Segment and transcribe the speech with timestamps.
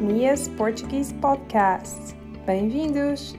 [0.00, 2.14] Mia's Portuguese Podcast.
[2.46, 3.34] Bem-vindos!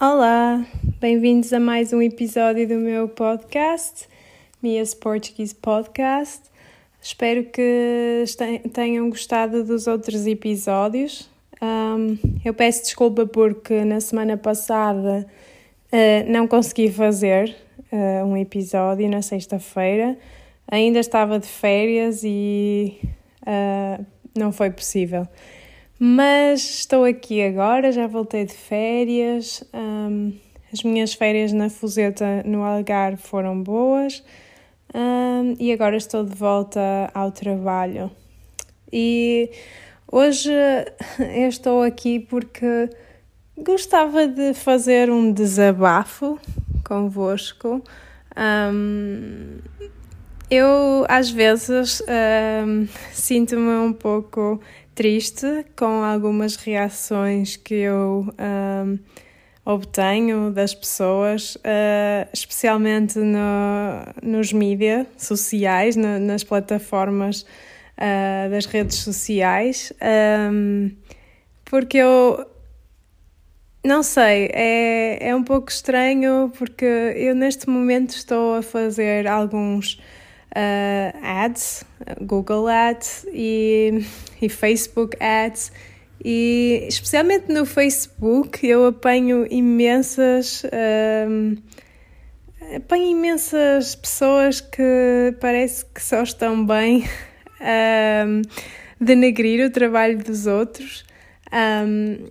[0.00, 0.64] Olá,
[0.98, 4.08] bem-vindos a mais um episódio do meu podcast,
[4.62, 6.40] Mia's Portuguese Podcast.
[7.02, 8.24] Espero que
[8.72, 11.28] tenham gostado dos outros episódios.
[11.60, 15.26] Um, eu peço desculpa porque na semana passada
[15.92, 17.54] uh, não consegui fazer
[17.92, 20.16] uh, um episódio na sexta-feira.
[20.72, 22.98] Ainda estava de férias e
[23.42, 25.28] uh, não foi possível.
[25.98, 29.62] Mas estou aqui agora, já voltei de férias.
[29.74, 30.32] Um,
[30.72, 34.24] as minhas férias na Fuseta, no Algarve, foram boas.
[34.94, 36.80] Um, e agora estou de volta
[37.12, 38.10] ao trabalho.
[38.90, 39.50] E
[40.10, 40.50] hoje
[41.20, 42.88] eu estou aqui porque
[43.58, 46.40] gostava de fazer um desabafo
[46.82, 47.84] convosco.
[48.34, 49.58] Um,
[50.52, 54.60] eu às vezes um, sinto-me um pouco
[54.94, 58.98] triste com algumas reações que eu um,
[59.64, 63.40] obtenho das pessoas, uh, especialmente no,
[64.22, 67.46] nos mídias sociais, no, nas plataformas
[67.96, 69.90] uh, das redes sociais,
[70.52, 70.90] um,
[71.64, 72.46] porque eu
[73.82, 79.98] não sei, é, é um pouco estranho porque eu neste momento estou a fazer alguns
[80.52, 81.84] uh, ads,
[82.20, 84.04] Google Ads e,
[84.40, 85.72] e Facebook Ads,
[86.24, 90.62] e especialmente no Facebook eu apanho imensas.
[91.26, 91.56] Um,
[92.76, 97.08] apanho imensas pessoas que parece que só estão bem
[97.60, 98.42] um,
[99.04, 101.04] denegrir o trabalho dos outros.
[101.52, 102.30] Um,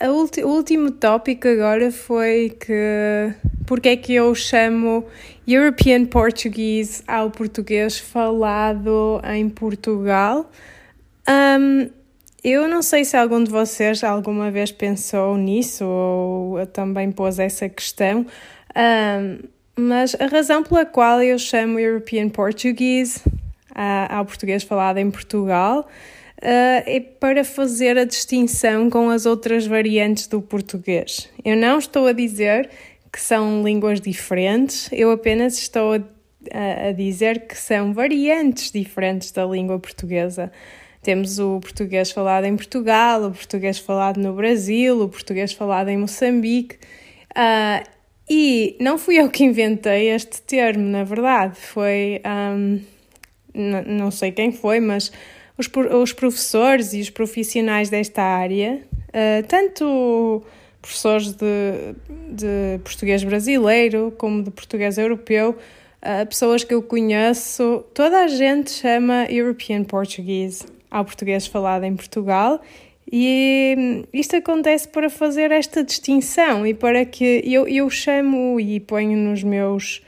[0.00, 3.34] o último tópico agora foi que
[3.66, 5.04] porque é que eu chamo
[5.46, 10.50] European Portuguese ao português falado em Portugal.
[11.28, 11.90] Um,
[12.42, 17.68] eu não sei se algum de vocês alguma vez pensou nisso ou também pôs essa
[17.68, 18.24] questão,
[18.76, 19.38] um,
[19.78, 25.80] mas a razão pela qual eu chamo European Portuguese uh, ao português falado em Portugal
[25.80, 31.28] uh, é para fazer a distinção com as outras variantes do português.
[31.44, 32.70] Eu não estou a dizer
[33.12, 39.44] que são línguas diferentes, eu apenas estou a, a dizer que são variantes diferentes da
[39.44, 40.52] língua portuguesa.
[41.02, 45.96] Temos o português falado em Portugal, o português falado no Brasil, o português falado em
[45.96, 46.76] Moçambique.
[47.30, 47.86] Uh,
[48.28, 52.20] e não fui eu que inventei este termo, na verdade, foi.
[52.26, 52.80] Um,
[53.54, 55.10] não sei quem foi, mas
[55.56, 55.70] os,
[56.02, 60.42] os professores e os profissionais desta área, uh, tanto
[60.86, 61.94] professores de,
[62.30, 68.70] de português brasileiro como de português europeu, uh, pessoas que eu conheço, toda a gente
[68.70, 72.60] chama European Portuguese ao português falado em Portugal.
[73.10, 79.16] E isto acontece para fazer esta distinção e para que eu, eu chamo e ponho
[79.16, 80.02] nos meus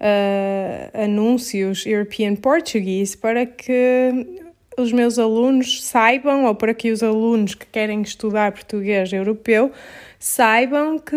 [0.00, 4.41] uh, anúncios European Portuguese para que
[4.78, 9.70] os meus alunos saibam, ou para que os alunos que querem estudar português europeu
[10.18, 11.16] saibam que,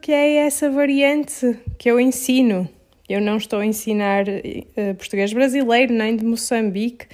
[0.00, 2.68] que é essa variante que eu ensino.
[3.08, 7.06] Eu não estou a ensinar uh, português brasileiro, nem de Moçambique,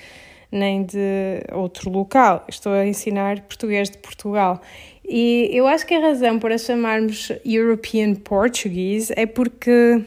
[0.50, 2.44] nem de outro local.
[2.48, 4.60] Estou a ensinar português de Portugal.
[5.08, 10.00] E eu acho que a razão para chamarmos European Portuguese é porque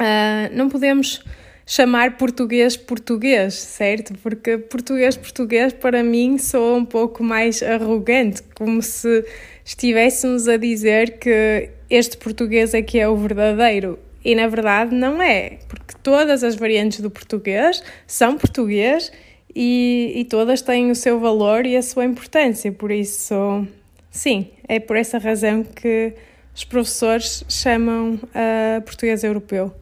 [0.00, 1.22] uh, não podemos
[1.70, 4.12] chamar português português, certo?
[4.20, 9.24] Porque português português para mim soa um pouco mais arrogante, como se
[9.64, 14.00] estivéssemos a dizer que este português é que é o verdadeiro.
[14.24, 19.12] E na verdade não é, porque todas as variantes do português são português
[19.54, 22.72] e, e todas têm o seu valor e a sua importância.
[22.72, 23.64] Por isso,
[24.10, 26.14] sim, é por essa razão que
[26.52, 29.72] os professores chamam uh, português europeu.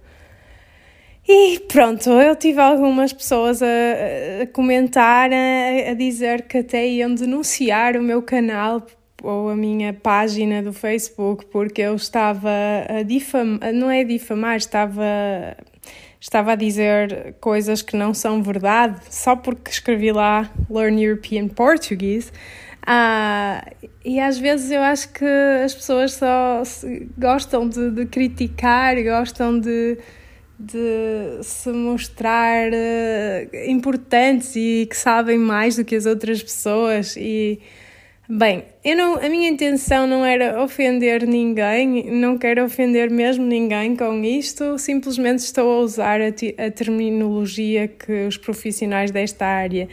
[1.30, 3.66] E pronto, eu tive algumas pessoas a,
[4.42, 8.86] a comentar, a, a, dizer que até iam denunciar o meu canal
[9.22, 12.48] ou a minha página do Facebook porque eu estava
[12.88, 15.04] a difamar, não é difamar, estava,
[16.18, 22.32] estava a dizer coisas que não são verdade só porque escrevi lá Learn European Portuguese.
[22.86, 23.66] Ah,
[24.02, 25.26] e às vezes eu acho que
[25.62, 26.62] as pessoas só
[27.18, 29.98] gostam de, de criticar, gostam de
[30.58, 37.60] de se mostrar uh, importantes e que sabem mais do que as outras pessoas e
[38.30, 43.96] Bem, eu não, a minha intenção não era ofender ninguém, não quero ofender mesmo ninguém
[43.96, 49.88] com isto, simplesmente estou a usar a, a terminologia que os profissionais desta área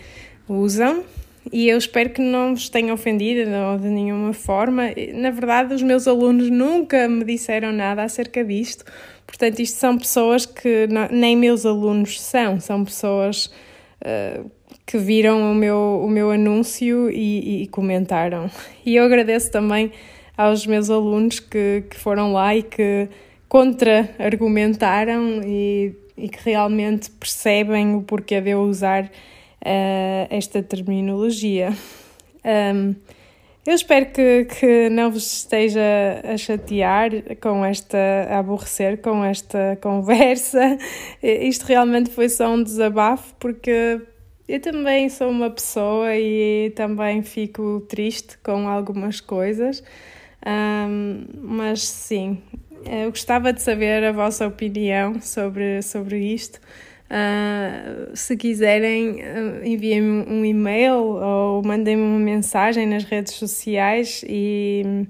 [0.50, 1.06] usam
[1.50, 4.90] e eu espero que não vos tenha ofendido ou de nenhuma forma.
[5.14, 8.84] Na verdade, os meus alunos nunca me disseram nada acerca disto,
[9.26, 13.52] portanto, isto são pessoas que não, nem meus alunos são, são pessoas.
[14.02, 14.50] Uh,
[14.86, 18.50] que viram o meu, o meu anúncio e, e, comentaram.
[18.86, 19.92] E eu agradeço também
[20.38, 23.10] aos meus alunos que, que foram lá e que
[23.50, 31.74] contra-argumentaram e, e que realmente percebem o porquê de eu usar uh, esta terminologia.
[32.44, 32.96] Um,
[33.66, 35.82] eu espero que, que não vos esteja
[36.24, 37.10] a chatear
[37.42, 37.98] com esta,
[38.30, 40.78] a aborrecer com esta conversa.
[41.22, 44.02] Isto realmente foi só um desabafo, porque
[44.48, 49.84] eu também sou uma pessoa e também fico triste com algumas coisas,
[50.46, 52.44] um, mas sim,
[52.86, 56.60] eu gostava de saber a vossa opinião sobre, sobre isto.
[57.06, 65.06] Uh, se quiserem, uh, enviem-me um e-mail ou mandem-me uma mensagem nas redes sociais e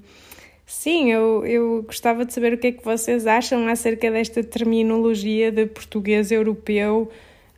[0.65, 5.53] sim, eu, eu gostava de saber o que é que vocês acham acerca desta terminologia
[5.53, 7.09] de português europeu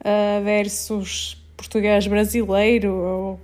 [0.02, 3.40] uh, versus português brasileiro, ou,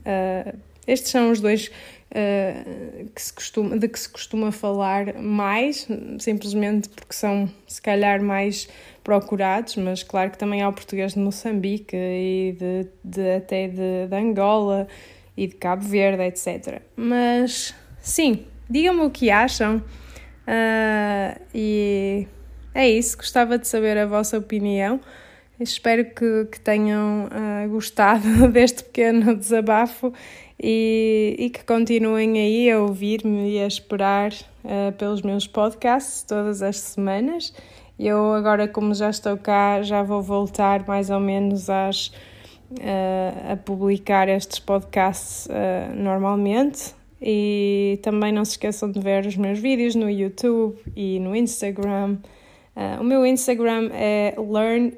[0.00, 1.70] uh, estes são os dois
[2.10, 5.86] uh, que se costuma, de que se costuma falar mais,
[6.18, 8.68] simplesmente porque são, se calhar, mais
[9.02, 14.06] procurados, mas claro que também há o português de Moçambique e de, de até de,
[14.08, 14.86] de Angola
[15.36, 16.82] e de Cabo Verde, etc.
[16.96, 22.26] Mas sim, digam-me o que acham uh, e
[22.74, 25.00] é isso, gostava de saber a vossa opinião.
[25.60, 30.12] Espero que, que tenham uh, gostado deste pequeno desabafo
[30.60, 36.62] e, e, que continuem aí a ouvir-me e a esperar uh, pelos meus podcasts todas
[36.62, 37.52] as semanas.
[37.98, 43.56] Eu agora, como já estou cá, já vou voltar mais ou menos às, uh, a
[43.56, 45.48] publicar estes podcasts
[45.96, 46.94] normalmente.
[47.20, 52.16] E também não se esqueçam de ver os meus vídeos no YouTube e no Instagram.
[53.00, 54.92] o meu Instagram é Learn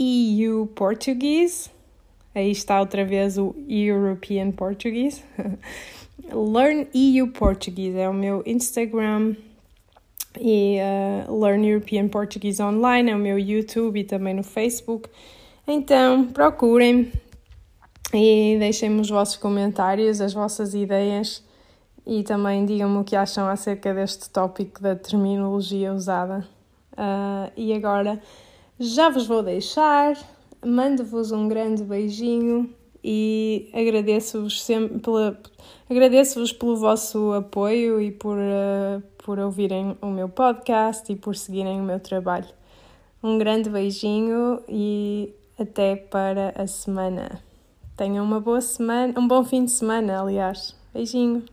[0.00, 1.70] EU Portuguese.
[2.34, 5.22] Aí está outra vez o European Portuguese.
[6.32, 9.36] Learn EU Portuguese é o meu Instagram
[10.38, 10.78] e
[11.28, 15.08] uh, Learn European Portuguese Online é o meu YouTube e também no Facebook.
[15.66, 17.12] Então procurem
[18.14, 21.44] e deixem-me os vossos comentários, as vossas ideias
[22.06, 26.46] e também digam-me o que acham acerca deste tópico da terminologia usada.
[26.92, 28.20] Uh, e agora
[28.80, 30.16] já vos vou deixar,
[30.64, 32.74] mando-vos um grande beijinho
[33.04, 35.38] e agradeço-vos sempre pela,
[35.88, 41.78] agradeço-vos pelo vosso apoio e por, uh, por ouvirem o meu podcast e por seguirem
[41.78, 42.48] o meu trabalho.
[43.22, 47.42] Um grande beijinho e até para a semana.
[47.98, 50.74] Tenham uma boa semana, um bom fim de semana, aliás.
[50.94, 51.44] Beijinho.